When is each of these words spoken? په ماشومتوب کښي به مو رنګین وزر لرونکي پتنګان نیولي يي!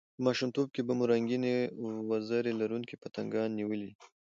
په 0.15 0.21
ماشومتوب 0.27 0.67
کښي 0.73 0.81
به 0.87 0.93
مو 0.97 1.05
رنګین 1.11 1.43
وزر 2.09 2.43
لرونکي 2.59 2.95
پتنګان 3.01 3.49
نیولي 3.57 3.87
يي! 3.91 3.95